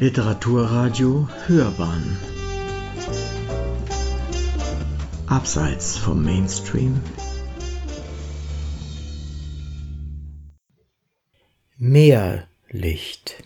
Literaturradio 0.00 1.28
Hörbahn. 1.46 2.18
Abseits 5.28 5.96
vom 5.96 6.24
Mainstream. 6.24 7.00
Meerlicht 11.78 13.44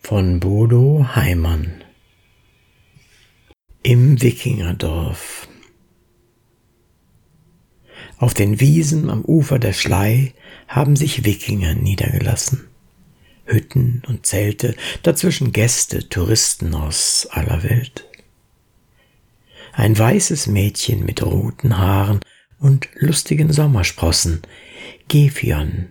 von 0.00 0.40
Bodo 0.40 1.06
Heimann. 1.14 1.84
Im 3.84 4.20
Wikingerdorf. 4.20 5.46
Auf 8.18 8.34
den 8.34 8.58
Wiesen 8.58 9.08
am 9.08 9.24
Ufer 9.24 9.60
der 9.60 9.72
Schlei 9.72 10.34
haben 10.66 10.96
sich 10.96 11.24
Wikinger 11.24 11.74
niedergelassen. 11.74 12.71
Hütten 13.44 14.02
und 14.06 14.26
Zelte, 14.26 14.74
dazwischen 15.02 15.52
Gäste, 15.52 16.08
Touristen 16.08 16.74
aus 16.74 17.26
aller 17.30 17.62
Welt. 17.62 18.06
Ein 19.72 19.98
weißes 19.98 20.46
Mädchen 20.48 21.04
mit 21.04 21.22
roten 21.22 21.78
Haaren 21.78 22.20
und 22.58 22.88
lustigen 22.94 23.52
Sommersprossen, 23.52 24.42
Gefion, 25.08 25.88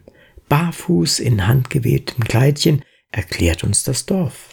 barfuß 0.50 1.20
in 1.20 1.48
handgewebtem 1.48 2.24
Kleidchen, 2.24 2.84
erklärt 3.12 3.64
uns 3.64 3.84
das 3.84 4.06
Dorf. 4.06 4.50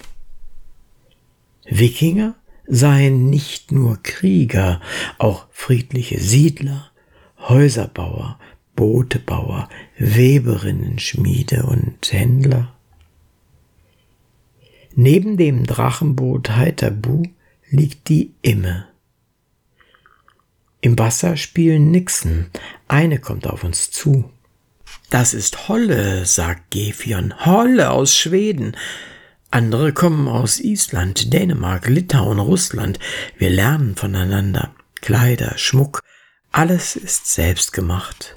Wikinger 1.65 2.35
seien 2.67 3.31
nicht 3.31 3.73
nur 3.73 4.03
Krieger, 4.03 4.81
auch 5.19 5.47
friedliche 5.51 6.19
Siedler, 6.19 6.91
Häuserbauer, 7.39 8.39
Bootebauer, 8.77 9.69
Weberinnen, 9.99 10.99
Schmiede 10.99 11.65
und 11.65 12.13
Händler. 12.13 12.78
Neben 14.95 15.37
dem 15.37 15.65
Drachenboot 15.65 16.51
Heiterbu 16.51 17.23
liegt 17.71 18.09
die 18.09 18.35
Imme. 18.43 18.87
Im 20.81 20.99
Wasser 20.99 21.37
spielen 21.37 21.91
Nixen. 21.91 22.51
Eine 22.87 23.19
kommt 23.19 23.47
auf 23.47 23.65
uns 23.65 23.91
zu. 23.91 24.31
Das 25.11 25.35
ist 25.35 25.69
Holle, 25.69 26.25
sagt 26.25 26.71
Gefion. 26.71 27.35
Holle 27.45 27.91
aus 27.91 28.17
Schweden. 28.17 28.77
Andere 29.51 29.93
kommen 29.93 30.29
aus 30.29 30.61
Island, 30.61 31.33
Dänemark, 31.33 31.89
Litauen, 31.89 32.39
Russland. 32.39 32.99
Wir 33.39 33.51
lernen 33.51 33.97
voneinander. 33.97 34.75
Kleider, 35.01 35.57
Schmuck, 35.57 36.03
alles 36.53 36.97
ist 36.97 37.33
selbst 37.33 37.73
gemacht. 37.73 38.37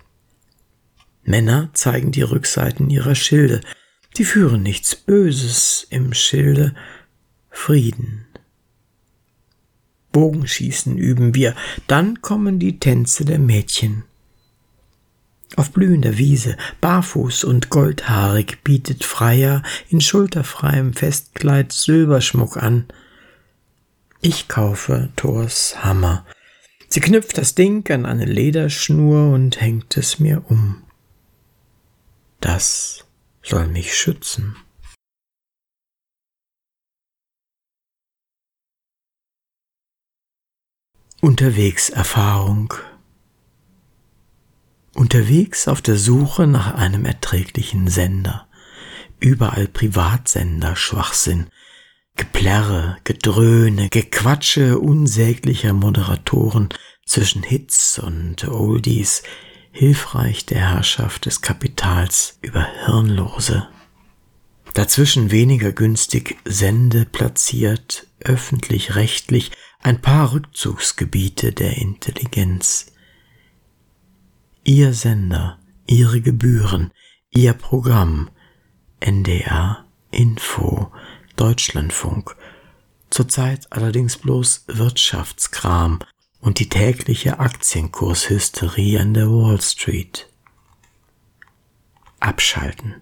Männer 1.23 1.69
zeigen 1.73 2.11
die 2.11 2.21
Rückseiten 2.21 2.89
ihrer 2.89 3.15
Schilde. 3.15 3.61
Die 4.17 4.25
führen 4.25 4.63
nichts 4.63 4.95
Böses 4.95 5.87
im 5.89 6.13
Schilde, 6.13 6.75
Frieden. 7.49 8.25
Bogenschießen 10.11 10.97
üben 10.97 11.33
wir, 11.35 11.55
dann 11.87 12.21
kommen 12.21 12.59
die 12.59 12.79
Tänze 12.79 13.23
der 13.23 13.39
Mädchen. 13.39 14.03
Auf 15.55 15.71
blühender 15.71 16.17
Wiese, 16.17 16.57
barfuß 16.79 17.43
und 17.43 17.69
goldhaarig, 17.69 18.63
bietet 18.63 19.03
Freier 19.03 19.63
in 19.89 19.99
schulterfreiem 19.99 20.93
Festkleid 20.93 21.71
Silberschmuck 21.71 22.57
an. 22.57 22.85
Ich 24.21 24.47
kaufe 24.47 25.09
Thors 25.15 25.83
Hammer. 25.83 26.25
Sie 26.87 26.99
knüpft 26.99 27.37
das 27.37 27.55
Ding 27.55 27.89
an 27.91 28.05
eine 28.05 28.25
Lederschnur 28.25 29.33
und 29.33 29.59
hängt 29.59 29.97
es 29.97 30.19
mir 30.19 30.43
um. 30.49 30.83
Das 32.39 33.05
soll 33.43 33.67
mich 33.67 33.95
schützen. 33.95 34.55
Unterwegs 41.21 41.89
Erfahrung. 41.89 42.73
Unterwegs 44.95 45.67
auf 45.67 45.81
der 45.81 45.97
Suche 45.97 46.47
nach 46.47 46.73
einem 46.73 47.05
erträglichen 47.05 47.87
Sender. 47.87 48.47
Überall 49.19 49.67
Privatsender, 49.67 50.75
Schwachsinn, 50.75 51.49
Geplärre, 52.15 52.97
Gedröhne, 53.03 53.89
Gequatsche 53.89 54.79
unsäglicher 54.79 55.73
Moderatoren 55.73 56.69
zwischen 57.05 57.43
Hits 57.43 57.99
und 57.99 58.47
Oldies, 58.47 59.23
hilfreich 59.71 60.45
der 60.45 60.59
Herrschaft 60.59 61.25
des 61.25 61.41
Kapitals 61.41 62.37
über 62.41 62.67
Hirnlose. 62.85 63.67
Dazwischen 64.73 65.31
weniger 65.31 65.71
günstig 65.71 66.37
Sende 66.45 67.05
platziert, 67.05 68.07
öffentlich-rechtlich, 68.19 69.51
ein 69.81 70.01
paar 70.01 70.33
Rückzugsgebiete 70.33 71.51
der 71.51 71.77
Intelligenz. 71.77 72.93
Ihr 74.63 74.93
Sender, 74.93 75.57
Ihre 75.87 76.21
Gebühren, 76.21 76.91
Ihr 77.31 77.53
Programm, 77.53 78.29
NDR, 78.99 79.85
Info, 80.11 80.91
Deutschlandfunk, 81.35 82.35
zurzeit 83.09 83.71
allerdings 83.71 84.17
bloß 84.17 84.65
Wirtschaftskram 84.67 85.99
und 86.41 86.59
die 86.59 86.69
tägliche 86.69 87.39
Aktienkurshysterie 87.39 88.99
an 88.99 89.13
der 89.13 89.27
Wall 89.27 89.61
Street. 89.61 90.27
Abschalten. 92.19 92.95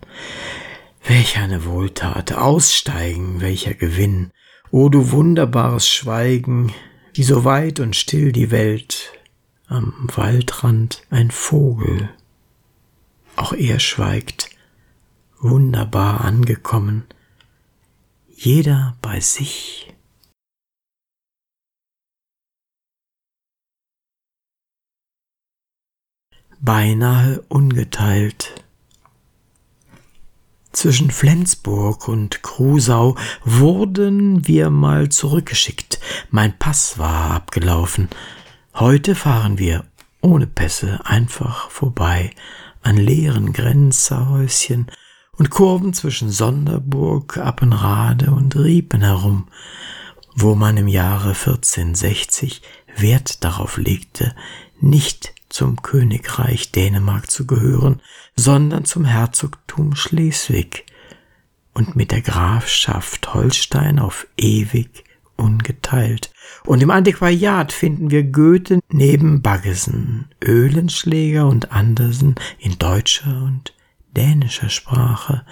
Welch 1.04 1.38
eine 1.38 1.66
Wohltat. 1.66 2.34
Aussteigen, 2.34 3.42
welcher 3.42 3.74
Gewinn. 3.74 4.32
O 4.72 4.90
du 4.90 5.12
wunderbares 5.12 5.88
Schweigen, 5.88 6.74
wie 7.14 7.24
so 7.24 7.44
weit 7.44 7.80
und 7.80 7.96
still 7.96 8.32
die 8.32 8.52
Welt. 8.52 9.14
Am 9.68 10.08
Waldrand 10.16 11.04
ein 11.10 11.32
Vogel. 11.32 12.10
Auch 13.36 13.54
er 13.54 13.80
schweigt, 13.80 14.50
wunderbar 15.40 16.22
angekommen. 16.22 17.06
Jeder 18.36 18.98
bei 19.02 19.20
sich. 19.20 19.94
Beinahe 26.62 27.44
ungeteilt. 27.48 28.64
Zwischen 30.72 31.12
Flensburg 31.12 32.08
und 32.08 32.44
Krusau 32.44 33.16
wurden 33.44 34.48
wir 34.48 34.70
mal 34.70 35.10
zurückgeschickt. 35.10 36.00
Mein 36.30 36.58
Pass 36.58 36.98
war 37.00 37.32
abgelaufen. 37.32 38.08
Heute 38.76 39.16
fahren 39.16 39.58
wir 39.58 39.86
ohne 40.22 40.48
Pässe 40.48 41.00
einfach 41.06 41.70
vorbei 41.72 42.32
an 42.82 42.98
leeren 42.98 43.52
Grenzerhäuschen 43.52 44.92
und 45.38 45.50
Kurven 45.50 45.94
zwischen 45.94 46.30
Sonderburg, 46.30 47.38
Appenrade 47.38 48.32
und 48.32 48.56
Riepen 48.56 49.02
herum, 49.02 49.48
wo 50.36 50.56
man 50.56 50.78
im 50.78 50.88
Jahre 50.88 51.30
1460 51.30 52.62
Wert 52.96 53.44
darauf 53.44 53.78
legte, 53.78 54.36
nicht 54.80 55.34
zum 55.50 55.82
Königreich 55.82 56.72
Dänemark 56.72 57.30
zu 57.30 57.46
gehören, 57.46 58.02
sondern 58.36 58.86
zum 58.86 59.06
Herzogtum 59.06 59.96
Schleswig 59.96 60.86
und 61.74 61.96
mit 61.96 62.12
der 62.12 62.22
Grafschaft 62.22 63.34
Holstein 63.34 64.00
auf 64.00 64.28
ewig 64.38 65.04
ungeteilt. 65.36 66.32
Und 66.66 66.84
im 66.84 66.92
Antiquariat 66.92 67.72
finden 67.72 68.12
wir 68.12 68.24
Goethe 68.24 68.80
neben 68.90 69.42
Baggesen, 69.42 70.28
Öhlenschläger 70.44 71.48
und 71.48 71.72
Andersen 71.72 72.36
in 72.60 72.78
deutscher 72.78 73.44
und 73.44 73.74
dänischer 74.16 74.70
Sprache 74.70 75.46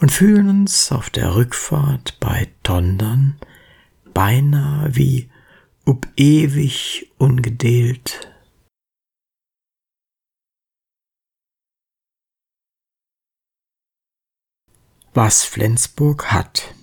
und 0.00 0.12
fühlen 0.12 0.48
uns 0.48 0.90
auf 0.92 1.10
der 1.10 1.34
Rückfahrt 1.34 2.18
bei 2.20 2.48
Tondern 2.62 3.36
beinahe 4.14 4.94
wie 4.96 5.28
ob 5.84 6.06
ewig 6.16 7.10
ungedeelt 7.18 8.28
was 15.14 15.44
Flensburg 15.44 16.26
hat. 16.26 16.74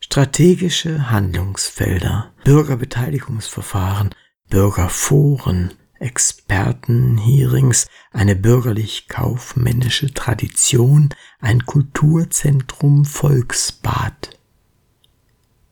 Strategische 0.00 1.10
Handlungsfelder, 1.10 2.32
Bürgerbeteiligungsverfahren, 2.44 4.14
Bürgerforen, 4.48 5.74
Expertenhearings, 5.98 7.88
eine 8.12 8.36
bürgerlich-kaufmännische 8.36 10.14
Tradition, 10.14 11.10
ein 11.40 11.66
Kulturzentrum 11.66 13.04
Volksbad. 13.04 14.30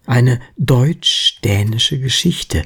Eine 0.04 0.40
deutsch-dänische 0.56 1.98
Geschichte, 1.98 2.64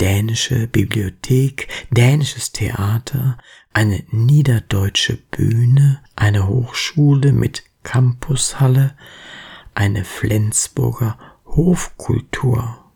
dänische 0.00 0.66
Bibliothek, 0.66 1.68
dänisches 1.90 2.52
Theater, 2.52 3.38
eine 3.76 4.02
niederdeutsche 4.10 5.18
Bühne, 5.30 6.02
eine 6.16 6.48
Hochschule 6.48 7.34
mit 7.34 7.62
Campushalle 7.82 8.96
eine 9.74 10.06
Flensburger 10.06 11.18
Hofkultur. 11.44 12.90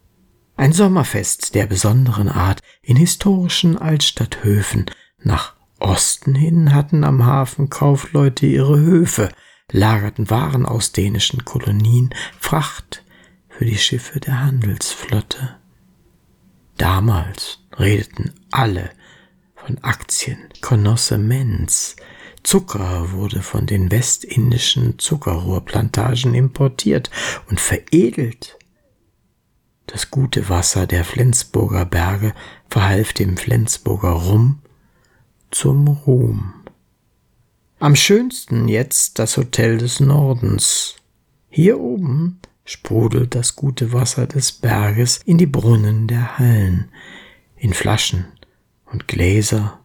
Ein 0.56 0.73
Sommerfest 0.73 1.55
der 1.55 1.67
besonderen 1.67 2.31
Art 2.31 2.62
in 2.81 2.97
historischen 2.97 3.77
Altstadthöfen. 3.77 4.87
Nach 5.23 5.55
Osten 5.81 6.35
hin 6.35 6.75
hatten 6.75 7.05
am 7.05 7.26
Hafen 7.26 7.69
Kaufleute 7.69 8.47
ihre 8.47 8.81
Höfe, 8.81 9.29
lagerten 9.71 10.31
Waren 10.31 10.65
aus 10.65 10.93
dänischen 10.93 11.44
Kolonien, 11.44 12.09
Fracht 12.38 13.05
für 13.50 13.67
die 13.67 13.76
Schiffe 13.76 14.19
der 14.19 14.41
Handelsflotte. 14.41 15.56
Damals 16.79 17.59
redeten 17.79 18.33
alle 18.50 18.88
von 19.65 19.79
Aktien, 19.83 20.39
Connossements, 20.61 21.97
Zucker 22.43 23.12
wurde 23.12 23.43
von 23.43 23.67
den 23.67 23.91
westindischen 23.91 24.99
Zuckerrohrplantagen 24.99 26.35
importiert 26.35 27.11
und 27.49 27.61
veredelt. 27.61 28.57
Das 29.87 30.11
gute 30.11 30.49
Wasser 30.49 30.87
der 30.87 31.05
Flensburger 31.05 31.85
Berge 31.85 32.33
verhalf 32.69 33.12
dem 33.12 33.37
Flensburger 33.37 34.11
Rum 34.11 34.61
zum 35.51 35.89
Ruhm. 35.89 36.55
Am 37.79 37.97
schönsten 37.97 38.69
jetzt 38.69 39.19
das 39.19 39.37
Hotel 39.37 39.79
des 39.79 40.01
Nordens. 40.01 40.97
Hier 41.51 41.79
oben 41.81 42.41
sprudelt 42.65 43.35
das 43.35 43.57
gute 43.57 43.93
Wasser 43.93 44.27
des 44.27 44.53
Berges 44.53 45.21
in 45.25 45.39
die 45.39 45.47
Brunnen 45.47 46.07
der 46.07 46.39
Hallen, 46.39 46.91
in 47.57 47.75
Flaschen 47.75 48.27
und 48.92 49.08
Gläser, 49.08 49.81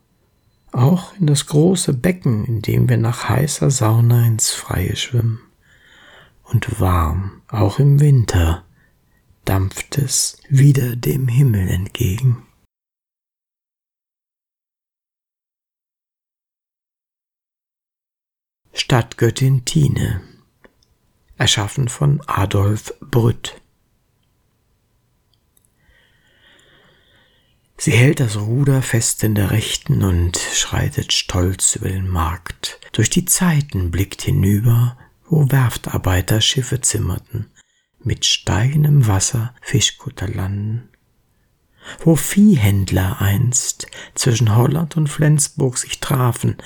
auch 0.71 1.15
in 1.17 1.27
das 1.27 1.45
große 1.47 1.93
Becken, 1.93 2.45
in 2.45 2.61
dem 2.61 2.89
wir 2.89 2.97
nach 2.97 3.29
heißer 3.29 3.71
Sauna 3.71 4.25
ins 4.27 4.51
Freie 4.51 4.95
schwimmen. 4.95 5.39
Und 6.43 6.79
warm, 6.79 7.41
auch 7.47 7.79
im 7.79 7.99
Winter, 7.99 8.65
dampft 9.45 9.97
es 9.97 10.37
wieder 10.49 10.95
dem 10.95 11.27
Himmel 11.27 11.69
entgegen. 11.69 12.45
Stadtgöttin 18.73 19.63
Tine, 19.63 20.21
erschaffen 21.37 21.87
von 21.87 22.21
Adolf 22.27 22.93
Brütt. 22.99 23.61
Sie 27.77 27.91
hält 27.91 28.19
das 28.19 28.37
Ruder 28.37 28.81
fest 28.81 29.23
in 29.23 29.35
der 29.35 29.51
Rechten 29.51 30.03
und 30.03 30.37
schreitet 30.37 31.11
stolz 31.11 31.75
über 31.75 31.89
den 31.89 32.07
Markt. 32.07 32.79
Durch 32.93 33.09
die 33.09 33.25
Zeiten 33.25 33.91
blickt 33.91 34.21
hinüber, 34.21 34.97
wo 35.27 35.51
Werftarbeiter 35.51 36.39
Schiffe 36.39 36.79
zimmerten, 36.81 37.47
mit 38.01 38.25
steigendem 38.25 39.07
Wasser 39.07 39.53
Fischkutter 39.61 40.27
landen. 40.27 40.89
Wo 41.99 42.15
Viehhändler 42.15 43.21
einst 43.21 43.87
zwischen 44.15 44.55
Holland 44.55 44.97
und 44.97 45.07
Flensburg 45.07 45.77
sich 45.77 45.99
trafen, 45.99 46.57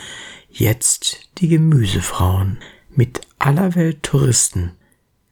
jetzt 0.49 1.29
die 1.39 1.47
Gemüsefrauen. 1.47 2.59
Mit 2.89 3.21
aller 3.37 3.75
Welt 3.75 4.03
Touristen, 4.03 4.71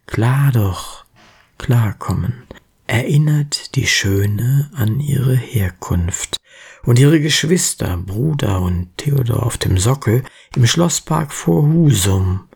klar 0.05 0.51
doch, 0.51 1.05
klarkommen, 1.57 2.43
erinnert 2.87 3.75
die 3.75 3.85
Schöne 3.85 4.71
an 4.73 4.99
ihre 4.99 5.35
Herkunft 5.35 6.37
und 6.83 6.97
ihre 6.99 7.19
Geschwister, 7.19 7.97
Bruder 7.97 8.61
und 8.61 8.89
Theodor 8.97 9.45
auf 9.45 9.57
dem 9.57 9.77
Sockel 9.77 10.23
im 10.55 10.65
Schlosspark 10.65 11.33
vor 11.33 11.63
Husum. 11.63 12.47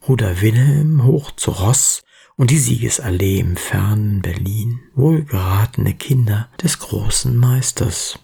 Bruder 0.00 0.40
Wilhelm 0.40 1.04
hoch 1.04 1.30
zu 1.32 1.50
Ross 1.50 2.02
und 2.36 2.50
die 2.50 2.58
Siegesallee 2.58 3.38
im 3.40 3.56
fernen 3.56 4.22
Berlin, 4.22 4.80
wohlgeratene 4.94 5.94
Kinder 5.94 6.48
des 6.62 6.78
großen 6.78 7.36
Meisters. 7.36 8.18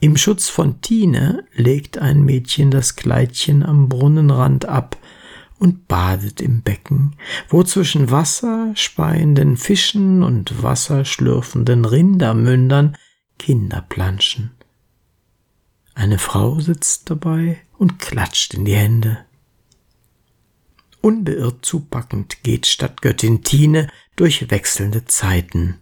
Im 0.00 0.16
Schutz 0.16 0.48
von 0.48 0.80
Tine 0.80 1.44
legt 1.52 1.98
ein 1.98 2.22
Mädchen 2.22 2.70
das 2.70 2.96
Kleidchen 2.96 3.62
am 3.62 3.88
Brunnenrand 3.88 4.64
ab, 4.64 4.96
und 5.60 5.86
badet 5.88 6.40
im 6.40 6.62
Becken, 6.62 7.16
wo 7.48 7.62
zwischen 7.62 8.10
wasserspeienden 8.10 9.58
Fischen 9.58 10.22
und 10.22 10.62
wasserschlürfenden 10.62 11.84
Rindermündern 11.84 12.96
Kinder 13.38 13.84
planschen. 13.86 14.52
Eine 15.94 16.18
Frau 16.18 16.60
sitzt 16.60 17.10
dabei 17.10 17.60
und 17.76 17.98
klatscht 17.98 18.54
in 18.54 18.64
die 18.64 18.74
Hände. 18.74 19.18
Unbeirrt 21.02 21.64
zupackend 21.64 22.42
geht 22.42 22.66
Stadtgöttin 22.66 23.42
Tine 23.42 23.88
durch 24.16 24.50
wechselnde 24.50 25.04
Zeiten. 25.04 25.76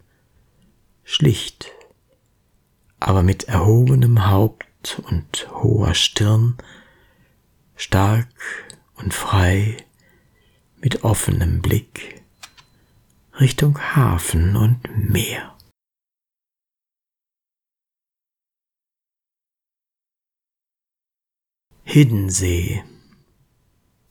Schlicht, 1.05 1.71
aber 2.99 3.23
mit 3.23 3.45
erhobenem 3.45 4.29
Haupt 4.29 5.01
und 5.09 5.49
hoher 5.53 5.95
Stirn, 5.95 6.57
stark 7.77 8.29
und 8.99 9.15
frei 9.15 9.77
mit 10.81 11.05
offenem 11.05 11.63
Blick 11.63 12.23
Richtung 13.41 13.79
Hafen 13.79 14.57
und 14.57 15.11
Meer. 15.11 15.57
Hiddensee 21.85 22.85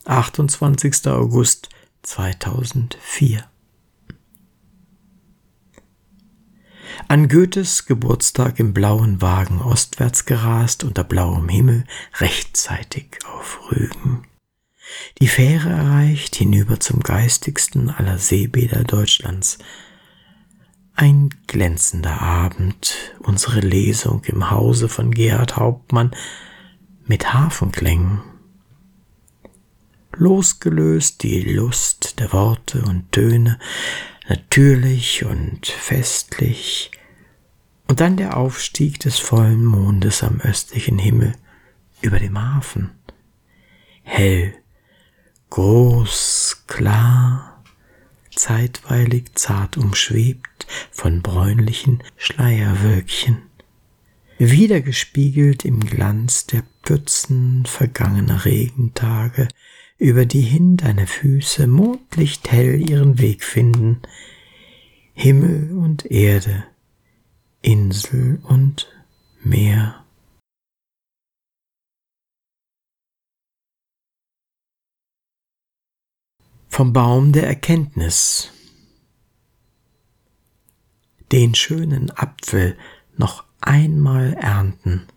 28. 0.04 1.06
August 1.06 1.68
2004 2.02 3.48
An 7.06 7.28
Goethes 7.28 7.86
Geburtstag 7.86 8.58
im 8.58 8.74
blauen 8.74 9.22
Wagen 9.22 9.60
ostwärts 9.60 10.24
gerast 10.24 10.82
unter 10.82 11.04
blauem 11.04 11.48
Himmel, 11.48 11.84
rechtzeitig 12.18 13.18
auf 13.26 13.70
Rügen 13.70 14.27
die 15.20 15.28
Fähre 15.28 15.70
erreicht 15.70 16.36
hinüber 16.36 16.80
zum 16.80 17.00
geistigsten 17.00 17.90
aller 17.90 18.18
Seebäder 18.18 18.84
Deutschlands. 18.84 19.58
Ein 20.94 21.30
glänzender 21.46 22.20
Abend, 22.20 23.14
unsere 23.20 23.60
Lesung 23.60 24.24
im 24.24 24.50
Hause 24.50 24.88
von 24.88 25.12
Gerhard 25.12 25.56
Hauptmann 25.56 26.14
mit 27.06 27.32
Hafenklängen. 27.32 28.20
Losgelöst 30.16 31.22
die 31.22 31.42
Lust 31.42 32.18
der 32.18 32.32
Worte 32.32 32.82
und 32.82 33.12
Töne, 33.12 33.58
natürlich 34.28 35.24
und 35.24 35.66
festlich, 35.66 36.90
und 37.86 38.00
dann 38.00 38.16
der 38.16 38.36
Aufstieg 38.36 38.98
des 39.00 39.18
vollen 39.18 39.64
Mondes 39.64 40.22
am 40.22 40.40
östlichen 40.40 40.98
Himmel 40.98 41.32
über 42.02 42.18
dem 42.18 42.38
Hafen. 42.40 42.90
Hell 44.02 44.57
groß, 45.50 46.64
klar, 46.66 47.62
zeitweilig 48.34 49.34
zart 49.34 49.76
umschwebt 49.76 50.66
von 50.90 51.22
bräunlichen 51.22 52.02
Schleierwölkchen, 52.16 53.42
wiedergespiegelt 54.38 55.64
im 55.64 55.80
Glanz 55.80 56.46
der 56.46 56.62
Pfützen 56.82 57.66
vergangener 57.66 58.44
Regentage, 58.44 59.48
über 59.98 60.26
die 60.26 60.42
hin 60.42 60.76
deine 60.76 61.06
Füße 61.06 61.66
mondlicht 61.66 62.50
hell 62.52 62.88
ihren 62.88 63.18
Weg 63.18 63.42
finden, 63.42 64.00
Himmel 65.12 65.76
und 65.76 66.08
Erde, 66.10 66.64
Insel 67.60 68.38
und 68.44 68.86
Meer. 69.42 70.04
Vom 76.78 76.92
Baum 76.92 77.32
der 77.32 77.44
Erkenntnis. 77.44 78.52
Den 81.32 81.56
schönen 81.56 82.12
Apfel 82.12 82.78
noch 83.16 83.42
einmal 83.60 84.34
ernten, 84.34 85.08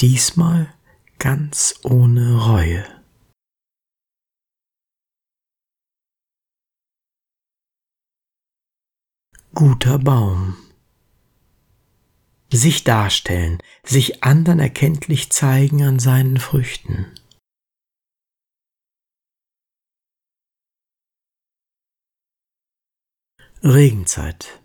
diesmal 0.00 0.74
ganz 1.20 1.76
ohne 1.84 2.44
Reue. 2.44 2.84
Guter 9.54 10.00
Baum. 10.00 10.56
Sich 12.52 12.82
darstellen, 12.82 13.58
sich 13.84 14.24
andern 14.24 14.58
erkenntlich 14.58 15.30
zeigen 15.30 15.84
an 15.84 16.00
seinen 16.00 16.38
Früchten. 16.38 17.06
Regenzeit. 23.64 24.60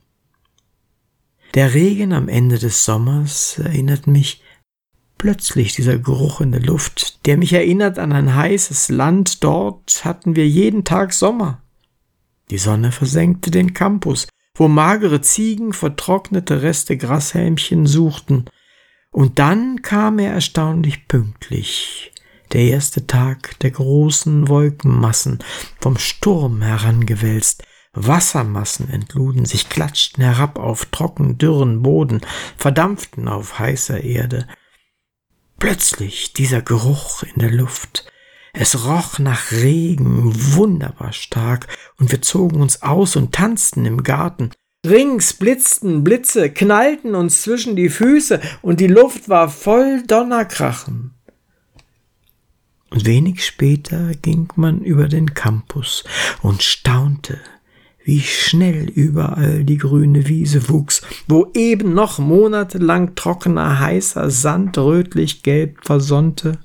Der 1.53 1.75
Regen 1.75 2.13
am 2.13 2.27
Ende 2.27 2.57
des 2.57 2.83
Sommers 2.83 3.59
erinnert 3.59 4.07
mich 4.07 4.41
Plötzlich 5.19 5.73
dieser 5.73 5.97
Geruch 5.97 6.41
in 6.41 6.51
der 6.51 6.61
Luft, 6.61 7.25
der 7.25 7.37
mich 7.37 7.53
erinnert 7.53 7.97
an 7.97 8.11
ein 8.11 8.35
heißes 8.35 8.89
Land, 8.89 9.43
dort 9.43 10.05
hatten 10.05 10.35
wir 10.35 10.47
jeden 10.47 10.83
Tag 10.83 11.13
Sommer. 11.13 11.61
Die 12.51 12.59
Sonne 12.59 12.91
versenkte 12.91 13.49
den 13.49 13.73
Campus, 13.73 14.27
wo 14.55 14.67
magere 14.67 15.21
Ziegen 15.21 15.73
vertrocknete 15.73 16.61
Reste 16.61 16.97
Grashelmchen 16.97 17.87
suchten, 17.87 18.45
und 19.11 19.39
dann 19.39 19.81
kam 19.81 20.19
er 20.19 20.33
erstaunlich 20.33 21.07
pünktlich, 21.07 22.11
der 22.53 22.61
erste 22.61 23.07
Tag 23.07 23.57
der 23.59 23.71
großen 23.71 24.47
Wolkenmassen, 24.47 25.39
vom 25.79 25.97
Sturm 25.97 26.61
herangewälzt, 26.61 27.63
Wassermassen 28.05 28.89
entluden 28.89 29.45
sich, 29.45 29.69
klatschten 29.69 30.23
herab 30.23 30.59
auf 30.59 30.85
trocken 30.85 31.37
dürren 31.37 31.81
Boden, 31.81 32.21
verdampften 32.57 33.27
auf 33.27 33.59
heißer 33.59 34.03
Erde, 34.03 34.47
Plötzlich 35.59 36.33
dieser 36.33 36.61
Geruch 36.61 37.23
in 37.23 37.41
der 37.41 37.51
Luft. 37.51 38.05
Es 38.53 38.85
roch 38.85 39.17
nach 39.17 39.51
Regen 39.51 40.31
wunderbar 40.55 41.13
stark, 41.13 41.67
und 41.97 42.11
wir 42.11 42.21
zogen 42.21 42.61
uns 42.61 42.83
aus 42.83 43.15
und 43.15 43.33
tanzten 43.33 43.85
im 43.85 44.03
Garten. 44.03 44.51
Rings 44.85 45.33
blitzten 45.33 46.03
Blitze, 46.03 46.51
knallten 46.51 47.15
uns 47.15 47.41
zwischen 47.41 47.75
die 47.75 47.89
Füße, 47.89 48.39
und 48.61 48.79
die 48.79 48.87
Luft 48.87 49.29
war 49.29 49.49
voll 49.49 50.03
Donnerkrachen. 50.05 51.15
Und 52.91 53.05
wenig 53.05 53.45
später 53.45 54.13
ging 54.21 54.47
man 54.55 54.81
über 54.81 55.07
den 55.07 55.33
Campus 55.33 56.03
und 56.41 56.61
staunte, 56.61 57.39
wie 58.07 58.21
schnell 58.21 58.87
überall 58.87 59.65
die 59.65 59.77
grüne 59.77 60.29
Wiese 60.29 60.69
wuchs, 60.69 61.01
wo 61.27 61.51
eben 61.53 61.93
noch 61.93 62.19
monatelang 62.19 63.15
trockener, 63.15 63.81
heißer 63.81 64.31
Sand 64.31 64.77
rötlich-gelb 64.77 65.83
versonnte. 65.83 66.57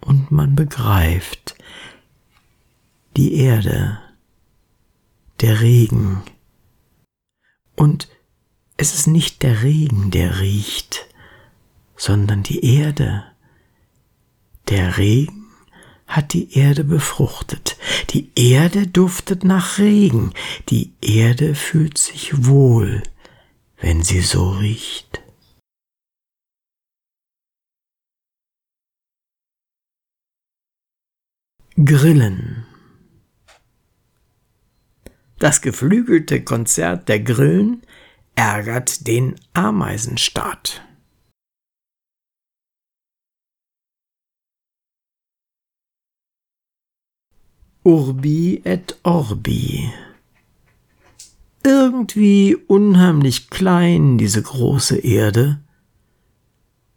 Und 0.00 0.32
man 0.32 0.56
begreift, 0.56 1.54
die 3.16 3.34
Erde, 3.34 4.00
der 5.40 5.60
Regen. 5.60 6.22
Und 7.76 8.08
es 8.76 8.92
ist 8.92 9.06
nicht 9.06 9.44
der 9.44 9.62
Regen, 9.62 10.10
der 10.10 10.40
riecht, 10.40 11.06
sondern 11.96 12.42
die 12.42 12.76
Erde. 12.76 13.22
Der 14.68 14.98
Regen 14.98 15.45
hat 16.06 16.32
die 16.32 16.56
Erde 16.56 16.84
befruchtet. 16.84 17.76
Die 18.10 18.30
Erde 18.36 18.86
duftet 18.86 19.44
nach 19.44 19.78
Regen. 19.78 20.32
Die 20.68 20.92
Erde 21.00 21.54
fühlt 21.54 21.98
sich 21.98 22.46
wohl, 22.46 23.02
wenn 23.78 24.02
sie 24.02 24.20
so 24.20 24.50
riecht. 24.50 25.20
Grillen. 31.84 32.64
Das 35.38 35.60
geflügelte 35.60 36.42
Konzert 36.42 37.10
der 37.10 37.20
Grillen 37.20 37.82
ärgert 38.34 39.06
den 39.06 39.38
Ameisenstaat. 39.52 40.85
Urbi 47.86 48.62
et 48.64 48.98
Orbi. 49.04 49.92
Irgendwie 51.62 52.56
unheimlich 52.56 53.48
klein, 53.48 54.18
diese 54.18 54.42
große 54.42 54.98
Erde. 54.98 55.62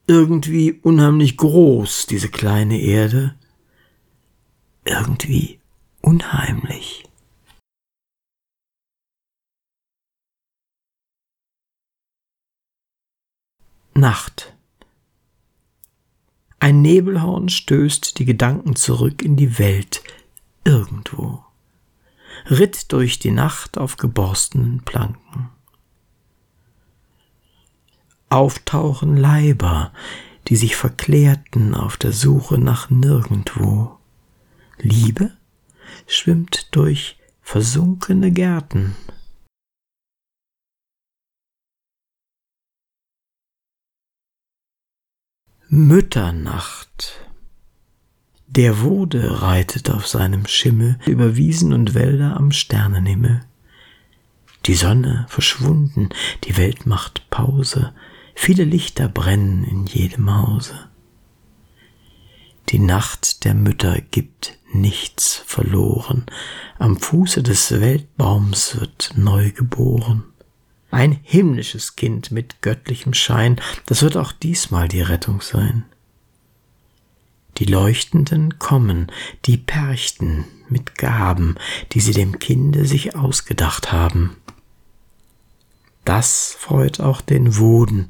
Irgendwie 0.07 0.71
unheimlich 0.81 1.37
groß, 1.37 2.07
diese 2.07 2.29
kleine 2.29 2.81
Erde. 2.81 3.35
Irgendwie 4.83 5.59
unheimlich. 6.01 7.03
Nacht. 13.93 14.55
Ein 16.57 16.81
Nebelhorn 16.81 17.49
stößt 17.49 18.17
die 18.17 18.25
Gedanken 18.25 18.75
zurück 18.75 19.21
in 19.21 19.35
die 19.35 19.59
Welt, 19.59 20.01
irgendwo, 20.69 21.43
ritt 22.49 22.91
durch 22.91 23.17
die 23.17 23.31
Nacht 23.31 23.79
auf 23.79 23.97
geborstenen 23.97 24.83
Planken. 24.83 25.49
Auftauchen 28.29 29.17
Leiber, 29.17 29.91
die 30.47 30.55
sich 30.55 30.75
verklärten 30.75 31.73
auf 31.73 31.97
der 31.97 32.11
Suche 32.11 32.59
nach 32.59 32.91
nirgendwo. 32.91 33.97
Liebe 34.77 35.35
schwimmt 36.05 36.67
durch 36.75 37.17
versunkene 37.41 38.31
Gärten. 38.31 38.95
Mütternacht 45.67 47.28
der 48.55 48.81
Wode 48.81 49.41
reitet 49.41 49.91
auf 49.91 50.07
seinem 50.07 50.47
Schimmel 50.47 50.97
über 51.05 51.35
Wiesen 51.35 51.71
und 51.71 51.93
Wälder 51.93 52.35
am 52.35 52.51
Sternenhimmel. 52.51 53.41
Die 54.65 54.73
Sonne 54.73 55.27
verschwunden, 55.29 56.09
die 56.43 56.57
Welt 56.57 56.87
macht 56.87 57.29
Pause, 57.29 57.93
viele 58.33 58.63
Lichter 58.63 59.07
brennen 59.07 59.63
in 59.63 59.85
jedem 59.85 60.35
Hause. 60.35 60.89
Die 62.69 62.79
Nacht 62.79 63.45
der 63.45 63.53
Mütter 63.53 64.01
gibt 64.11 64.57
nichts 64.73 65.35
verloren, 65.45 66.25
am 66.79 66.97
Fuße 66.97 67.43
des 67.43 67.79
Weltbaums 67.79 68.79
wird 68.79 69.13
neu 69.15 69.51
geboren. 69.51 70.23
Ein 70.91 71.19
himmlisches 71.21 71.95
Kind 71.95 72.31
mit 72.31 72.63
göttlichem 72.63 73.13
Schein, 73.13 73.61
das 73.85 74.01
wird 74.01 74.17
auch 74.17 74.31
diesmal 74.31 74.87
die 74.87 75.01
Rettung 75.01 75.41
sein. 75.41 75.85
Die 77.59 77.65
Leuchtenden 77.65 78.57
kommen, 78.57 79.11
die 79.45 79.57
Perchten 79.57 80.45
mit 80.69 80.95
Gaben, 80.95 81.55
die 81.91 81.99
sie 81.99 82.13
dem 82.13 82.39
Kinde 82.39 82.85
sich 82.85 83.15
ausgedacht 83.15 83.91
haben. 83.91 84.37
Das 86.05 86.55
freut 86.57 87.01
auch 87.01 87.21
den 87.21 87.57
Woden, 87.57 88.09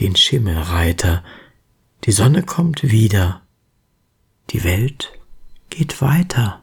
den 0.00 0.16
Schimmelreiter. 0.16 1.24
Die 2.04 2.12
Sonne 2.12 2.42
kommt 2.42 2.90
wieder. 2.90 3.42
Die 4.50 4.64
Welt 4.64 5.12
geht 5.70 6.02
weiter. 6.02 6.62